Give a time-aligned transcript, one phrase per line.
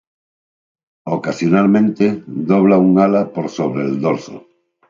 [1.17, 2.09] Ocasionalmente
[2.53, 4.47] dobla un ala por sobre el dorso.